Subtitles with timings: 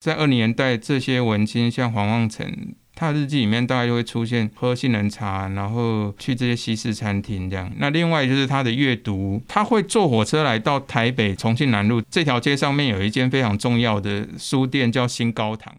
[0.00, 2.50] 在二零年代，这些文青像黄望成，
[2.94, 7.70] 他的日记里面大概就会出现喝杏仁茶，然后去这些西式餐厅这样。
[7.76, 15.74] 那另外就是他的阅读，他会坐火车来到台北重庆南路这条街上面有一间非常重要的书店，叫新高堂。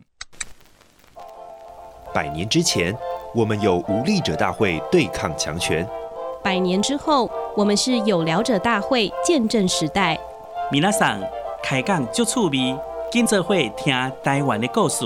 [2.13, 2.95] 百年之前，
[3.33, 5.83] 我们有无力者大会对抗强权；
[6.43, 7.27] 百年之后，
[7.57, 10.15] 我们是有聊者大会见证时代。
[10.71, 11.19] 米拉桑
[11.63, 12.90] 开讲就趣味。
[13.11, 13.93] 今则会听
[14.23, 15.05] 台湾的故事。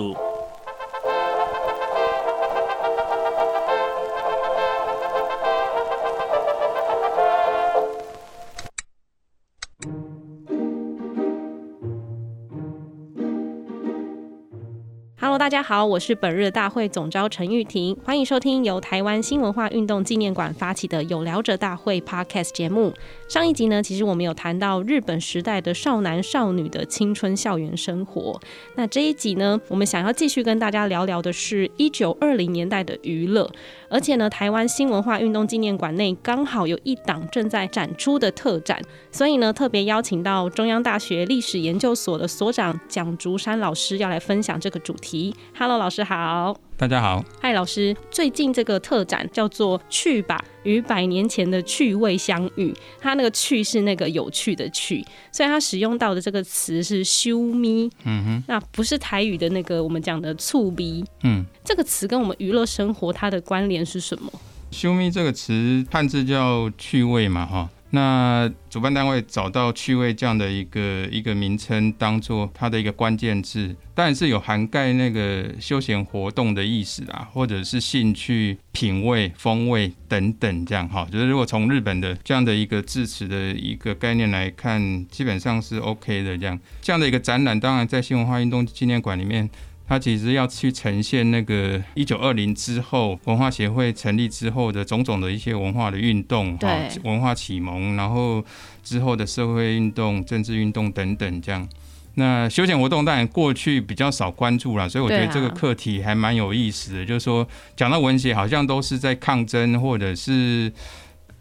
[15.46, 22.92] 大家好，我是本日大会总召陈玉婷，欢迎收听由台湾新文化运动纪念馆发起的有聊者大会 Podcast 节目。
[23.28, 28.42] 上一集呢，其实我们有谈到日本时代的少男少女的青春校园生活。
[28.74, 33.48] 那这一集呢，我们想要继续跟大家聊聊的是一九二零年代的娱乐。
[33.88, 45.35] 而且呢，台湾新文化运动纪念馆内刚好有一档正在展出的特展，所以呢，特别邀请到中央大学历史研究所的所长蒋竹山老师要来分享这个主题。
[45.58, 46.56] Hello，老师好。
[46.78, 47.96] 大家好，嗨，老师。
[48.12, 64.30] 最近这个特展叫做《趣吧，与百年前的趣味相遇》，它那个“趣”是那个有趣的“趣”，所以它使用到的这个词是“修咪”，嗯哼，那不是台语的那个我们讲的“醋逼”，嗯，这个词跟我们娱乐生活它的关联是什么
[64.72, 67.70] ？“修咪”这个词汉字叫趣味嘛，哈。
[67.96, 81.08] 那主办单位找到“趣味”这样的一个一个名称，当做它的一个关键字，当然是有涵盖那个休闲活动的意思啊，或者是兴趣、品味、风味等等这样哈。
[81.12, 86.60] 就是如果从日本的这样的一个字词的一个概念来看，基本上是 OK 的这样。
[86.82, 89.50] 这样的一个展览，当然在新文化运动纪念馆里面。
[89.88, 96.68] 它其实要去呈现那个一九二零之后文化协会成立之后的种种的一些文化的运动，哈，
[97.04, 98.44] 文化启蒙，然后
[98.84, 101.68] 之后的社会运动、政治运动等等这样。
[102.16, 107.06] 那休闲活动当然过去比较少关注了，所以我觉得这个课题还蛮有意思的。
[107.06, 110.72] 就是说，讲到文学，好像都是在抗争或者是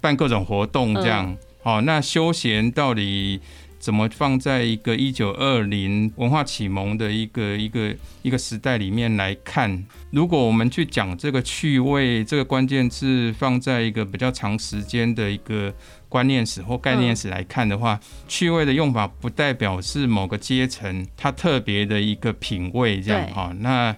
[0.01, 1.35] 办各种活动这样。
[1.63, 3.41] 好，那休闲到底？
[3.85, 9.85] 怎么放在一个一九二零文化启蒙的一个一个一个时代里面来看？
[10.11, 15.71] 如果我们去讲这个趣味这个关键字，放在一个比较长时间的一个
[16.09, 23.55] 观念史或概念史来看的话，趣味的用法不代表是某个阶层它特别的一个品味这样哈。
[23.59, 23.95] 那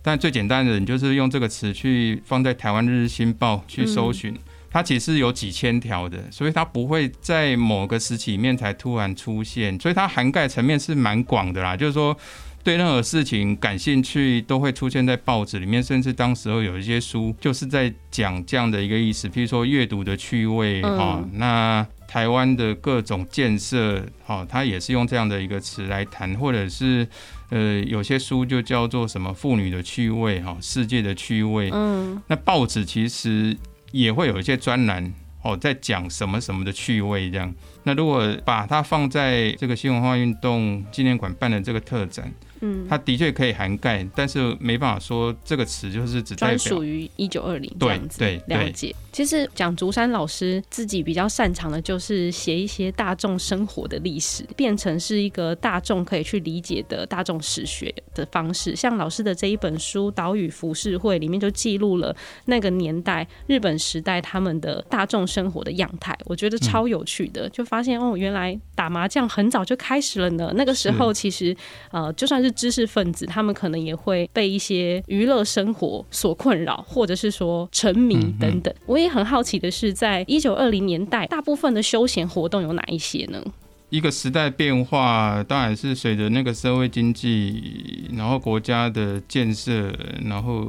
[0.00, 4.32] 但最简单的，你就是用这个词去放在台湾日日新报去搜寻。
[4.74, 11.76] 它其实有几千条的，所以它不会在某个时期里面才突然出现，所以它涵盖层面是蛮广的啦。
[11.76, 12.16] 就是说，
[12.64, 21.30] 对任何事情感兴趣，都会出现在报纸里面，甚至当时候有一些书就是在讲这样的一个意思，譬如说阅读的趣味哈、嗯。
[21.34, 27.06] 那台湾的各种建设哈，它也是用这样的一个词来谈，或者是
[27.50, 31.70] 呃，有些书就叫做什么妇女的趣味哈，世界的趣味。
[31.72, 33.56] 嗯，那报纸其实。
[33.94, 37.54] 也会有一些专栏哦，在讲什么什么的趣味这样。
[37.84, 42.32] 那如果把它放在这个新文化运动纪念馆办的这个特展。
[42.60, 48.18] 嗯，它的确可以涵盖，但是没办法说这个词就是只专属于一九二零这样子。
[48.18, 48.94] 对，对，了解。
[49.12, 58.74] 其实蒋竹山老师自己比较擅长的就是写一些大众生活的历史，变成是一个大众可以去理解的大众史学的方式。
[58.74, 67.48] 像老师的这一本书《岛屿浮世绘》里面就记录了那个年代日本时代他们的大众生活的样态，我觉得超有趣的。
[67.50, 70.52] 就发现哦，原来打麻将很早就开始了呢。
[70.54, 71.56] 那个时候其实
[71.90, 78.72] 呃，就算是知识分子，他们可能也会被一些娱乐生活所困扰，或者是说沉迷等等。
[78.86, 83.42] 我也很好奇的是，在一九二零年代，大部分的休闲活动有哪一些呢？
[83.90, 89.92] 一个时代变化，当然是随着那个社会经济，然后国家的建设，
[90.24, 90.64] 然后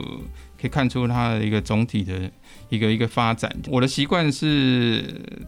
[0.60, 2.32] 可以看出它的一个总体的
[2.70, 3.54] 一个一个发展。
[3.68, 5.04] 我的习惯是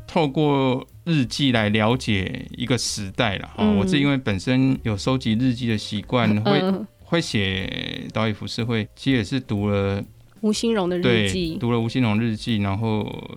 [0.08, 3.50] 透过日记来了解一个时代了。
[3.56, 6.62] 哈，我是因为本身有收集日记的习惯， 会
[7.04, 10.04] 会写《岛屿浮世绘》，其实也是读了
[10.42, 13.30] 吴新荣的日记，读了吴新荣日记，然后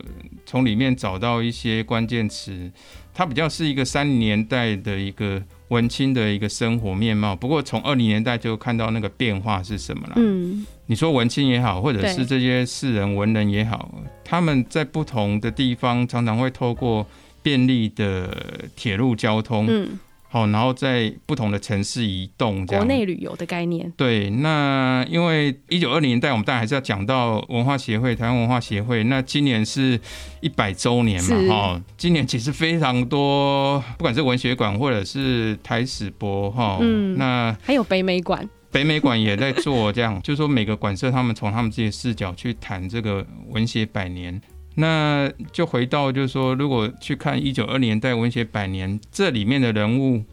[0.44, 2.70] 从里面找到一些关键词。
[3.12, 10.14] 它比较是一个三零年代的一个文青的一个生活面貌，不过从二零年代就看到那个变化是什么了。
[10.16, 13.88] 嗯，你说文青也好，或者是这些世人文人也好，
[14.24, 17.06] 他们在不同的地方常常会透过
[17.44, 18.36] 便利的
[18.74, 22.84] 铁路交通，嗯好，然后在不同的城市移动，这样。
[22.84, 23.92] 国内旅游的概念。
[23.96, 29.04] 对，那因为一九二零年代，我们当然还是要讲到文化协会，台湾文化协会。
[29.04, 29.96] 那今年是
[30.40, 38.48] 一百周年嘛，哈，今年其实非常多，不管是文学馆或者是台史博，哈，嗯，那还有北美馆。
[38.70, 44.40] 北美馆也在做这样， 就是说每个馆舍他们从他们自己的视角去谈这个文学百年，
[44.76, 50.24] 那就回到就是说，如果去看一九二零年代文学百年这里面的人物。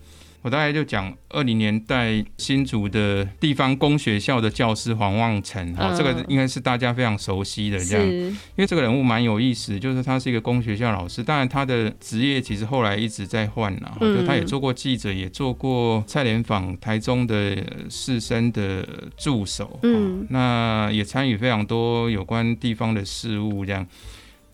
[0.43, 17.57] 我大概就讲二零年代新竹的地方公学校的教师黄望成，哈，这个应该是大家非常熟悉的这样，因为这个人物蛮有意思，就是他是一个公学校老师，当然他的职业其实后来一直在换了，就他也做过记者，也做过蔡联访台中的
[17.89, 18.87] 士绅的
[19.17, 23.85] 助手，嗯，那也参与非常多有关地方的事务这样。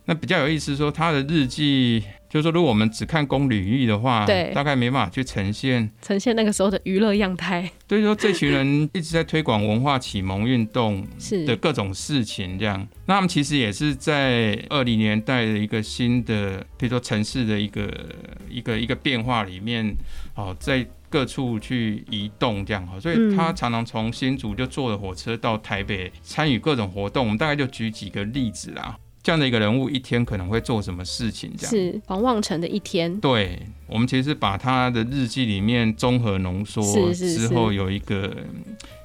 [0.06, 7.72] 那比较有意思，说他的日记，就是说，如果我们只看公履历的话，对，大概没办法去呈现呈现那个时候的娱乐样态。
[7.88, 11.08] 所以说，这群人一直在推广文化启蒙运动
[11.48, 12.86] 的各种事情，这样。
[13.06, 17.90] 那他们其实也是在二零年代的一个新的，比如说城市的一个
[18.50, 19.96] 一个一个变化里面，
[20.36, 23.00] 哦，在各处去移动这样哈。
[23.00, 27.24] 所以他常常从新竹就坐着火车到台北参与各种活动。
[27.24, 28.98] 我们大概就举几个例子啦。
[29.24, 31.50] 这样的一个人物一天可能会做什么事情？
[31.58, 33.18] 这样是黄望成的一天。
[33.22, 36.84] 对，我们其实把他的日记里面综合浓缩
[37.14, 38.36] 之后，有一个，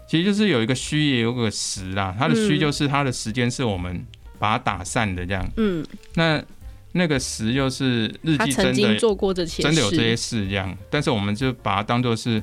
[0.08, 2.12] 其实就是有一个虚也有个实啦。
[2.18, 4.04] 他的虚就是他的时间是我们
[4.40, 5.48] 把它打散的这样。
[5.56, 5.86] 嗯。
[6.14, 6.42] 那
[6.90, 12.42] 那个实就是日记真的做过这些，真的有这些事这样，但是我们就把它当做是。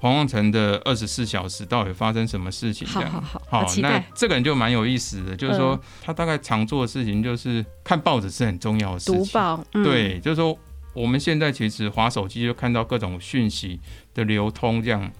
[0.00, 2.88] 黄旺成的二十四小时到底发生什么事情？
[2.92, 9.16] 这样好，好，好，好，那这个人就蛮有意思的，就是说他大概常做的事情就是看报纸是很重要的事情。
[9.16, 10.58] 读报，嗯、对，就是说
[10.94, 13.78] 我们现在其实划手机就看到各种讯息
[14.14, 15.10] 的流通，这样。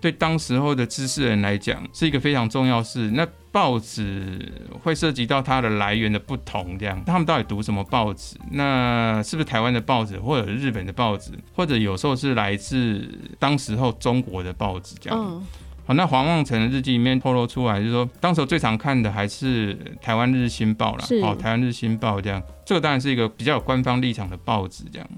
[0.00, 3.10] 对当时候的知识人来讲，是一个非常重要事。
[3.10, 4.50] 那报纸
[4.82, 8.36] 会涉及到它的来源的不同，这样他们到底读什么报纸？
[8.52, 13.06] 那是不是台湾的报纸，或者是日本的报纸，或者有时候是来自
[13.38, 14.94] 当时候中国的报纸？
[15.00, 15.18] 这样。
[15.18, 15.42] Oh.
[15.86, 21.04] 好，那黄望成的日记里面透露出来，就是说当时候最常看的还是台湾日新报啦。
[21.22, 25.08] 哦，台湾日新报这样，这个当然是一个比较有官方立场的报纸，这样。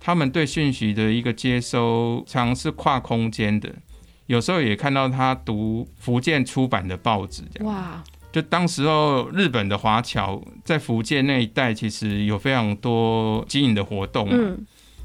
[0.00, 3.72] 他们对讯息的一个接收，常是跨空间的。
[4.26, 7.72] 有时候也看到他读福建出版的报纸，这样。
[7.72, 14.58] 哇，就当时候日本的华侨在福建那一带，其实有非常多经营的活动，嗯，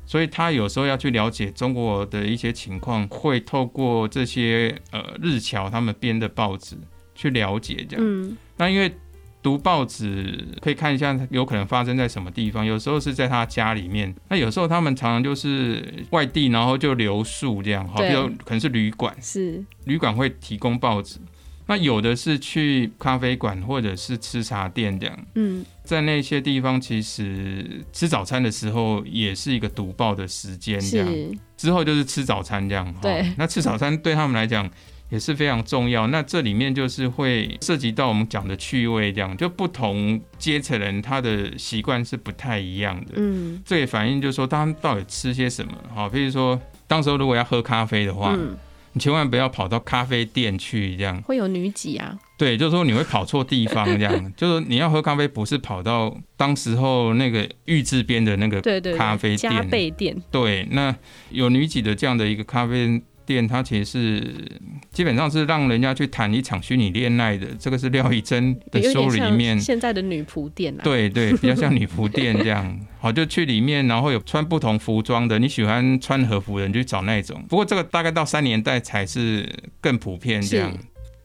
[0.06, 6.75] 所以他有时候要去了解中国的一些情况，会透过这些呃日侨他们编的报纸
[7.15, 8.94] 去了解这样，嗯，那因为。
[9.43, 12.65] 读报纸可以看一下，有可能发生在什么地方。
[12.65, 21.19] 有时候是在他家里面，那有时候他们常常就是外地，然后就留宿这样，好，比如可能是旅馆，是旅馆会提供报纸。
[21.67, 25.25] 那有的是去咖啡馆或者是吃茶店这样。
[25.35, 31.07] 嗯，在那些地方，其实吃早餐的时候也是一个读报的时间这样。
[31.55, 32.93] 之后就是吃早餐这样。
[33.01, 34.69] 对，那吃早餐对他们来讲。
[35.12, 36.08] 也是非常重要。
[36.08, 43.12] 那这里面就是会涉及到我们讲的趣味，这样就不同阶层人他的习惯是不太一样的。
[43.18, 45.74] 嗯，这也反映就是说他们到底吃些什么。
[45.94, 48.58] 好，比如说当时候如果要喝咖啡的话，嗯，
[48.94, 52.18] 你千万不要跑到咖啡店去，这样会有女挤啊。
[52.38, 58.60] 对，就是说你会跑错地方，这样 就是你要喝咖啡，不是跑到当时候那个玉制边的那个
[58.98, 59.38] 咖啡店。
[59.38, 60.15] 加倍店。
[60.32, 60.96] 对，那
[61.30, 63.00] 有女挤的这样的一个咖啡
[63.31, 64.59] 店，它其实是
[64.91, 72.79] 基本上是让人家去谈一场虚拟恋爱的，这个是廖一珍的书里面现在的女仆店啊，对对， 比较像女仆店这样。
[73.00, 77.41] 好，就去里面，然后有穿不同服装的，你喜欢穿和服的，你就找那种。
[77.47, 79.47] 不过这个大概到三年代才是
[79.79, 80.71] 更普遍这样。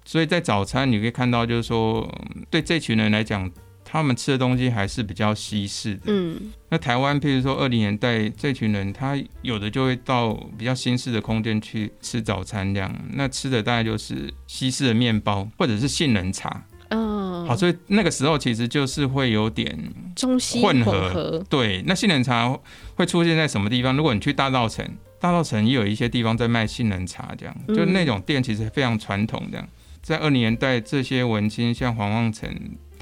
[0.05, 2.09] 所以在早餐你可以看到，就是说
[2.49, 3.51] 对这群人来讲。
[3.89, 6.03] 他们吃的东西还是比较西式的。
[6.07, 12.93] 嗯，那台湾，譬如说二零年代这群人，他有的就会到比较新式的空间去吃早餐，这样。
[13.13, 16.65] 那吃的大概就是西式的面包，或者是杏仁茶。
[16.89, 19.79] 嗯，好，所以那个时候其实就是会有点
[20.17, 21.45] 中西混合。
[21.49, 22.59] 对，那杏仁茶
[22.97, 23.97] 会出现在什么地方？
[23.97, 24.85] 如果你去大稻城，
[25.21, 29.47] 大稻城也有一些地方在卖杏仁茶，这样，就那种店其实非常传统。
[29.51, 29.69] 这样，
[30.03, 32.51] 在二零年代，这些文青像黄望成。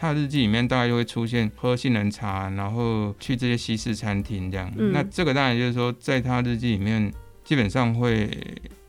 [0.04, 4.70] 他的日记里面大概就会出现喝杏仁茶，然后去这些西式餐厅这样。
[4.76, 7.10] 嗯、那这个当然就是说，在他日记里面，
[7.42, 8.28] 基本上会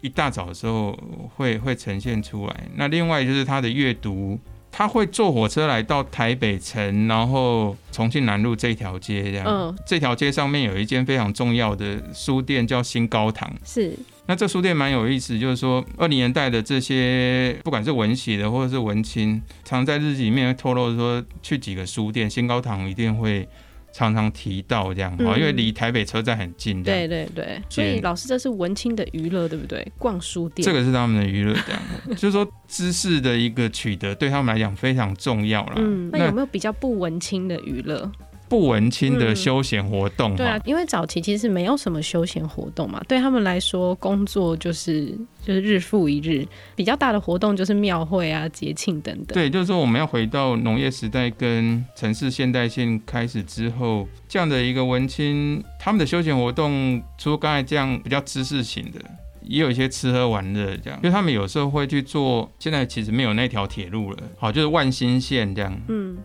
[0.02, 0.92] 一大早的时候
[1.36, 2.68] 会会呈现出来。
[2.76, 4.38] 那另外就是他的阅读
[4.78, 9.48] 他会坐火车来到台北城，然后重庆南路这条街这样。
[9.48, 13.50] 嗯，这条街上面有一间非常重要的书店，叫新高堂。
[13.64, 13.98] 是。
[14.26, 23.48] 那这书店蛮有意思，就是说二零年代的这些不管是文喜的或者是文青，常在日记里面透露说，去几个书店，新高堂一定会。
[23.96, 26.84] 常常提到这样，因为离台北车站很近。
[26.84, 29.90] 对对对，所以老师这是文青的娱乐，对不对？
[29.98, 31.82] 逛书店，这个是他们的娱乐，这样，
[32.18, 35.76] 就是说知识的一个取得对他们来讲非常重要了。
[35.78, 38.12] 嗯，那有没有比较不文青的娱乐？
[38.56, 45.08] 不文青的休闲活动、嗯，对啊，因为早期其实没有什么休闲活动嘛，对他们来说，工作就是
[45.44, 49.34] 就是日复一日，比较大的活动就是庙会啊、节庆等等。
[49.34, 59.02] 对，就是说我们要回到农业时代跟城市现代性开始之后，这样的一个文青，他们的休闲活动，除了刚才这样比较知识型的，
[59.42, 66.16] 也有一些吃喝玩乐这样，因为他们有时候会去做，现在其实没有那条铁路了，好，就是万新线这样，嗯，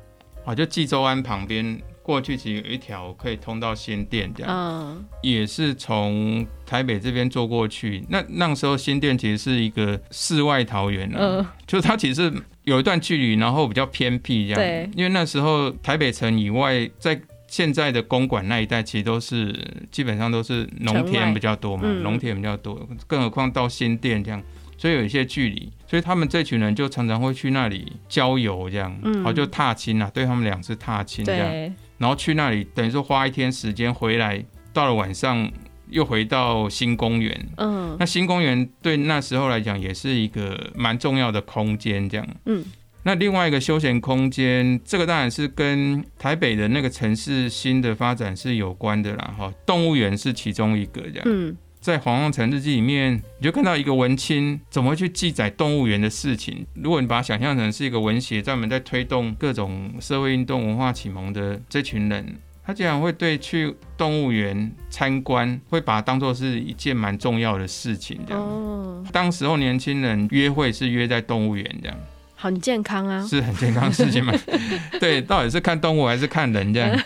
[0.44, 1.80] 好，就济州湾旁边。
[2.02, 8.04] 过去其实有一条可以通到新店，这样，嗯，也是从台北这边坐过去。
[8.08, 12.32] 那那时候新店其实是一个世外桃源了，嗯，就是它其实
[12.64, 14.60] 有一段距离，然后比较偏僻这样。
[14.60, 19.54] 对，因为那时候台北城以外，在现在的公馆那一带，其实都是
[19.90, 24.42] 基本上都是农田比较多嘛，农田比较多，更何况到新店这样。
[24.80, 35.52] 所以有一些距离，所以他们这群人就常常会去那里郊游，这样，嗯，好就踏青啊，对他们俩是踏青这样，然后去那里等于说花一天时间回来，到了晚上
[35.90, 42.64] 又回到新公园，嗯，那新公园对那时候来讲也是一个蛮重要的空间，这样，嗯，
[43.02, 51.54] 那另外一个休闲空间，这个当然是跟台北的那个城市新的发展是有关的啦，哈，动物园是其中一个这样，嗯。
[51.80, 56.66] 在黄旺成日记里面，你就看到一个文青怎么会去记载动物园的事情。
[56.74, 68.20] 如果你把它想象成是一个文学专门在推动各种社会运动、文化启蒙的这群人，他竟然会对去动物园参观，会把它当做是一件蛮重要的事情。
[68.26, 71.96] 这样，哦、当时候年轻人约会是约在动物园，这样
[72.36, 74.32] 很健康啊，是很健康的事情嘛？
[75.00, 77.00] 对，到底是看动物还是看人这样？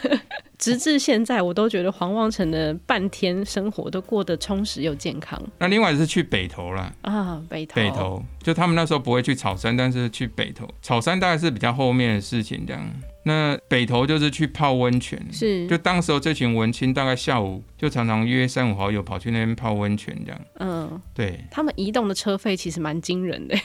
[0.65, 5.41] 直至现在，我都觉得黄望城的半天生活都过得充实又健康。
[5.59, 10.69] 那另外是去北投了啊，北投，北投就他们那时候不会去草山，但是去北投。
[10.81, 12.83] 草山大概是比较后面的事情这样。
[13.27, 20.41] 那北投就是去泡温泉，是就当时候这群文青大概下午就常常约三五好友跑去那边泡温泉这样。
[20.59, 23.57] 嗯，对，他们移动的车费其实蛮惊人的。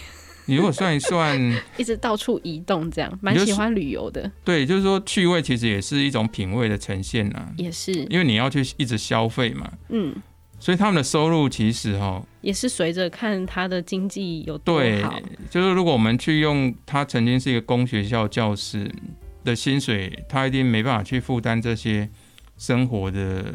[0.46, 1.38] 你如果算一算，
[1.78, 4.32] 一直到处移动这样，蛮喜欢旅游的。
[4.44, 7.48] 对，就是说趣味其实也是一种品味的呈现呐。
[7.58, 9.72] 也是，因为你要去一直消费嘛。
[9.90, 10.16] 嗯。
[10.62, 14.82] 所以他们的收入其实哈，也是随着看他的经济有多好。
[14.82, 18.92] 对，就是如果我们去用他曾经是一个公学校教师
[19.46, 22.10] 的薪水，他一定没办法去负担这些。
[22.60, 23.46] 生活的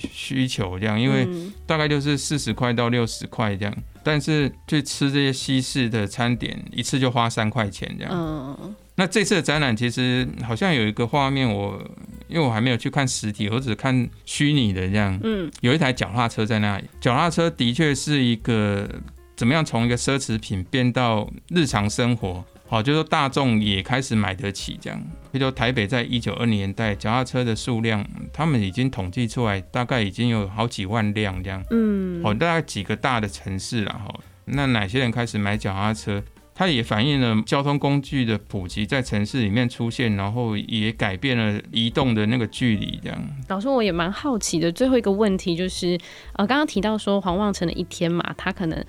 [0.00, 1.28] 需求这样，因为
[1.66, 8.12] 大概就是四十块到六十块这样，但是去吃这些西式的餐点，一次就花三块钱这样。
[8.12, 11.78] 嗯，那这次的展览其实好像有一个画面，我
[12.26, 15.20] 因为我还没有去看实体，我只看虚拟的这样。
[15.22, 18.88] 嗯，有一台脚踏车在那里，脚踏车的确是一个
[19.36, 22.42] 怎么样从一个奢侈品变到日常生活。
[22.68, 25.00] 好，就是说大众也开始买得起这样。
[25.30, 31.62] 比如说台北在一九二零年代，脚踏车的数量，他们已经统计出来，大概已经有好几万辆这样。
[31.70, 34.12] 嗯，好，大概几个大的城市了哈。
[34.46, 36.22] 那哪些人开始买脚踏车？
[36.58, 43.28] 它也反映了交通工具的普及在城市里面出现，然后也改变了移动的那个距离这样。
[43.48, 45.98] 老师，我也蛮好奇的，最后一个问题就是，
[46.32, 48.84] 呃，刚刚提到说黄望成的一天嘛，他可能。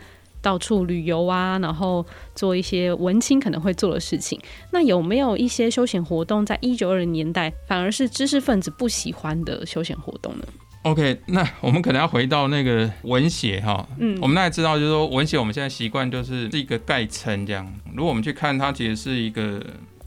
[0.48, 4.40] 到处旅游啊，然后做一些文青可能会做的事情。
[4.72, 10.46] 那有没有一些休闲活动，在一九二零年代反而是知识分子不喜欢的休闲活动呢
[10.84, 13.86] ？OK，那我们可能要回到那个文协哈。
[14.00, 17.70] 嗯，我们大家知道，就是说文协我们现在习惯就是是一个概称这样。
[17.94, 19.62] 如果我们去看它，其实是一个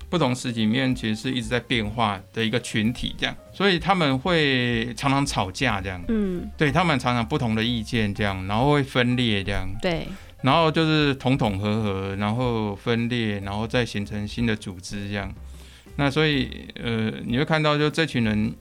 [0.09, 3.37] 不同时期面，其实是一直在变化的一个群体这样。
[3.53, 6.03] 所以他们会常常吵架这样。
[6.09, 9.69] 嗯，对他们常常不同的意见这样，然后会分裂这样。
[9.83, 10.09] 对。
[10.43, 15.33] 然后就是统统合合，然后分裂，然后再形成新的组织这样。
[15.97, 16.49] 那所以
[16.83, 18.55] 呃，你会看到就这群人，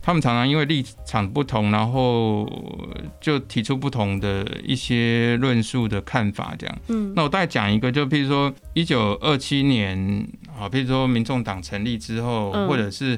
[0.00, 2.50] 他们常常因为立场不同，然后
[3.20, 6.78] 就提出不同的一些论述的看法这样。
[6.88, 7.12] 嗯。
[7.14, 10.26] 那我大概讲一个，就譬如说一九二七年
[10.58, 13.16] 啊，譬如说民众党成立之后，嗯、或者是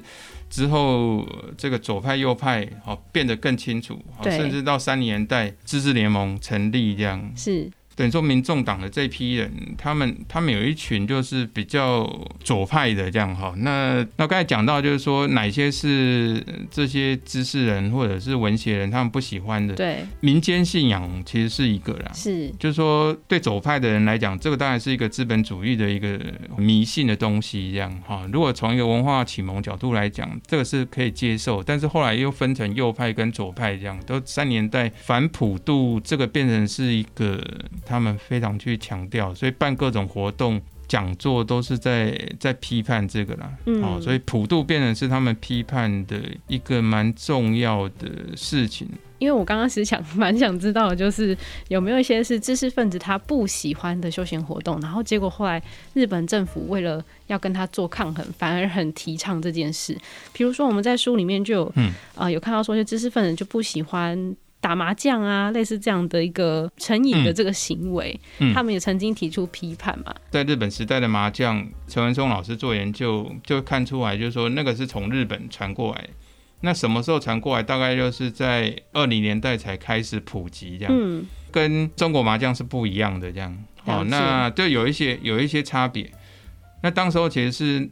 [0.51, 7.33] 之后这个左派右派好变得更清楚，甚至到三零年代自治联盟成立这样。
[7.35, 7.71] 是。
[7.97, 12.09] 等于说民众党的这批人，他们他们有一群就是比较
[12.43, 13.55] 左派的这样哈。
[13.59, 19.75] 那那刚才讲到就是说哪些是这些知识人或者是文学人他们不喜欢的？
[19.75, 26.19] 对，民间信仰其实是一个啦，是就是说对左派的人来讲，这个当然是一个资本主义的一个
[26.57, 28.29] 迷信的东西这样哈。
[28.33, 37.41] 如果从一个文化启蒙角度来讲，这个是可以接受，但是后来又分成右派跟左派这样，都三年代反普渡这个变成是一个。
[37.85, 43.53] 他们非常去强调，所以办各种活动、讲座都是在在批判这个啦。
[43.67, 48.89] 嗯，哦，所以普渡变成是他们批判的一个蛮重要的事情。
[49.21, 51.35] 因为我刚刚是想蛮想知道，就是
[51.69, 55.63] 有没有一些是知识分子他不喜欢的休闲活动，然后结果后来
[55.95, 59.97] 日本政府为了要跟他做抗衡，反而很提倡这件事。
[60.35, 64.37] 比如说我们在书里面就有，嗯，啊、呃，有看到说，就知识分子就不喜欢。
[64.65, 70.15] 打麻将啊，类似这样的一个成瘾的这个行为，嗯嗯、他们也曾经提出批判嘛。
[70.31, 76.09] 在日本时代的麻将，陈文松老师做研究就看出来，就是说那个是从日本传过来。
[76.63, 77.63] 那什么时候传过来？
[77.63, 83.55] 大概就是在二零年代才开始普及，这样，嗯、跟中国麻将是不一样的，这样。
[83.85, 86.11] 哦，那就有一些有一些差别。
[86.83, 87.91] 那当时候其实是。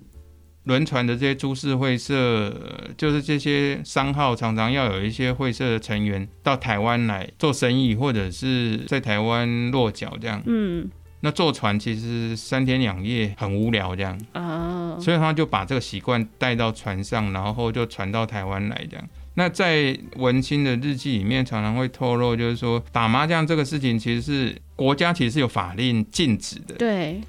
[0.64, 2.54] 轮船的这些株式会社，
[2.96, 10.40] 就是这些商号，常常要有一些会社的成员到台湾来做生意，或者是在台湾落脚这样。
[10.46, 10.88] 嗯，
[11.20, 19.08] 那坐船其实三天两夜很无聊这样啊，所以他就把这个习惯带到船上，然后就传到台湾来这样。
[19.34, 26.76] 那在文青的日记里面，常常会透露，就是说打麻将这个事情，其实是国家其实是有法令禁止的。
[26.76, 27.20] 对。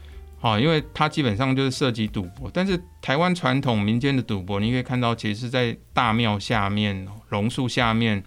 [0.44, 8.22] 好，因为它基本上就是涉及赌博，但是台湾传统民间的赌博，你可以看到，其实是在大庙下面、榕树下面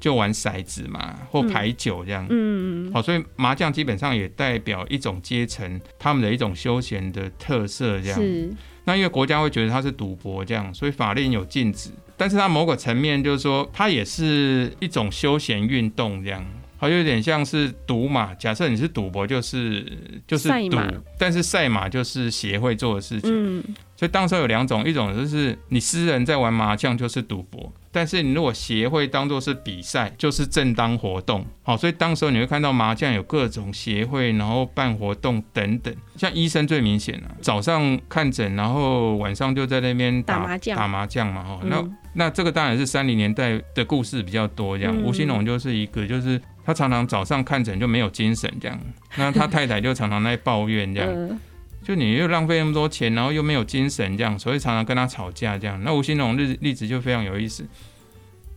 [0.00, 2.26] 就玩骰子嘛，或牌九这样。
[2.30, 8.18] 嗯嗯，好，所以麻将基本上也代表一种阶层，他们的一种休闲的特色这样。
[8.18, 8.50] 是。
[8.84, 16.42] 那因为国家会觉得它是赌博这样，所以法令有禁止，但是它某个层面就是说，它也是一种休闲运动这样。
[16.80, 18.32] 好，有点像是赌马。
[18.34, 19.84] 假设你是赌博，就是
[20.28, 20.78] 就是赌，
[21.18, 23.30] 但是赛马就是协会做的事情。
[23.34, 23.64] 嗯，
[23.96, 31.44] 所以当时有两种，一种就是你私人在玩麻将就是赌博，但是你如果协会当做是比赛，就是正当活动。
[31.64, 35.92] 好，所以当时你会看到麻将有各种协会，然后办活动等等。
[36.16, 41.42] 像医生最明显了，早上看诊，然后晚上就在那边打，打麻将，打麻将嘛。
[41.42, 44.78] 哈，那那这个当然是三零年代的故事比较多。
[44.78, 46.40] 这样，吴兴隆就是一个，就是。
[46.68, 48.78] 他常常早上看诊就没有精神，这样，
[49.16, 51.40] 那他太太 就常常在抱怨，这样，
[51.82, 55.82] 就你又浪费那么多钱，然后又没有精神，这样，所以常常跟他吵架，这样。
[55.82, 57.66] 那吴兴隆例例子就非常有意思，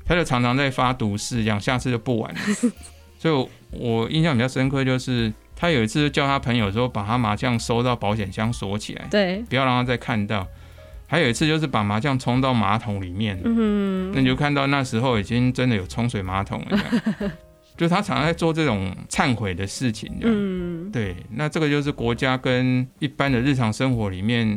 [0.03, 2.39] 他就常常在发毒誓，这样，下次就不玩了。
[3.17, 10.45] 所以我印象比较深刻，就是他有一次叫他朋友说，把他麻将收到保险箱锁起来，对，不要让他再看到。
[11.07, 16.77] 还有一次就是把麻将冲到马桶里面，嗯，那你就看到那时候已经真的有冲水马桶了。
[17.81, 24.47] 就他常常在做这种忏悔的事情，嗯，对，那这个就是国家跟一般的日常生活里面，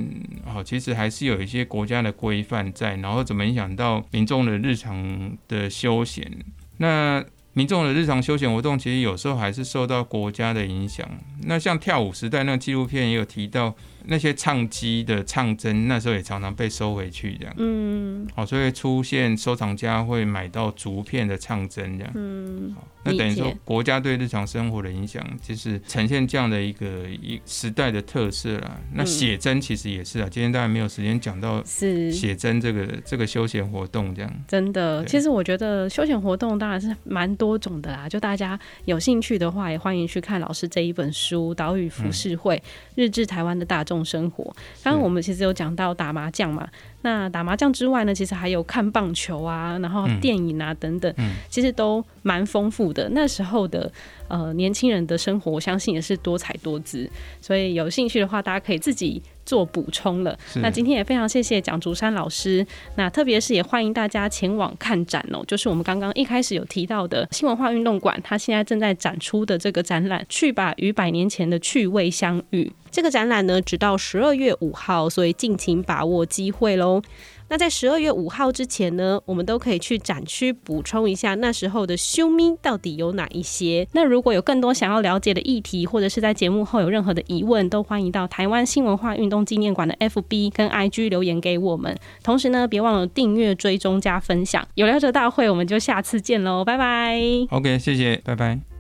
[0.45, 6.31] 哦，其实还是有一些国家的规范在，然后怎么影响到民众的日常的休闲，
[6.77, 7.25] 那。
[7.57, 11.09] 民众的日常休闲活动，其实有时候还是受到国家的影响。
[11.45, 13.73] 那像跳舞时代那个纪录片也有提到，
[14.07, 17.55] 那些唱机的唱针，那时候也常常被收回去，这样。
[17.59, 18.27] 嗯。
[18.35, 22.13] 好，所以出现收藏家会买到竹片的唱针，这样。
[22.15, 22.75] 嗯。
[23.07, 28.81] 那等于说，国家对日常生活的影响，就是呈现这样的一个一时代的特色啦。
[28.95, 34.33] 那写真其实也是啊，今天当然没有时间讲到是写真这个这个休闲活动这样。
[34.49, 38.09] 真的，其实我觉得休闲活动当然是蛮多种的啦。
[38.09, 42.63] 就大家有兴趣的话，也欢迎去看老师这一本书《岛屿浮世绘：
[42.95, 44.45] 日志台湾的大众生活》。
[44.83, 46.67] 刚刚我们其实有讲到打麻将嘛。
[47.03, 53.07] 那打麻将之外呢，其实还有看棒球啊，然后电影啊等等，嗯嗯、其实都蛮丰富的。
[53.11, 53.93] 那时候的
[54.27, 57.07] 呃年轻人的生活，我相信也是多彩多姿。
[57.43, 60.39] 所以有兴趣的话，大家可以自己做补充了。
[60.57, 62.67] 那今天也非常谢谢蒋竹山老师。
[62.97, 70.73] 那特别是也欢迎大家前往看展哦，就是我们刚刚一开始有提到的新文化运动馆，它现在正在展出的这个展览《去吧！
[70.77, 72.65] 与百年前的趣味相遇》。
[72.91, 77.03] 这个展览呢，直到十二月五号，所以尽情把握机会喽。
[77.49, 83.87] 那在十二月五号之前呢，我们都可以去展区补充一下那时候的修咪到底有哪一些。
[83.93, 91.97] 那如果有更多想要了解的议题，或者是在节目后有任何的疑问，都欢迎到台湾新文化运动纪念馆的 FB 跟 IG 留言给我们。
[92.23, 94.67] 同时呢，别忘了订阅、追踪、加分享。
[94.75, 97.21] 有聊者大会，我们就下次见喽，拜拜。
[97.51, 98.74] OK，谢谢，拜拜。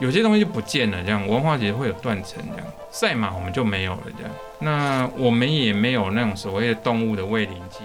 [0.00, 4.32] 有些东西就不见了，这样文化节会有断层，这样赛马我们就没有了，这样。
[4.58, 7.80] 那我们也没有那种所谓的动物的喂灵剂。